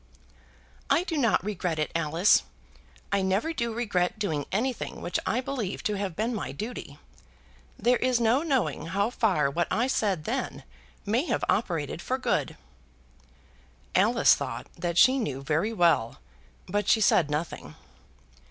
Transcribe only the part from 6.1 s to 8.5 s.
been my duty. There is no